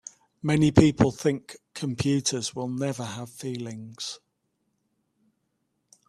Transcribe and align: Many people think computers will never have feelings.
Many 0.41 0.71
people 0.71 1.11
think 1.11 1.57
computers 1.75 2.55
will 2.55 2.67
never 2.69 3.03
have 3.03 3.29
feelings. 3.29 4.17